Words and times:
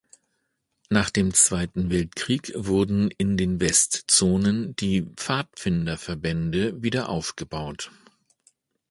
Nach 0.89 1.11
dem 1.11 1.31
Zweiten 1.31 1.91
Weltkrieg 1.91 2.53
wurden 2.55 3.11
in 3.11 3.37
den 3.37 3.61
Westzonen 3.61 4.75
die 4.77 5.03
Pfadfinderverbände 5.03 6.81
wieder 6.81 7.07
aufgebaut. 7.09 7.91